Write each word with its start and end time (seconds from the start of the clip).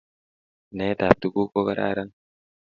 Naetab 0.75 1.15
tukuk 1.21 1.47
ko 1.53 1.59
kararan 1.67 2.09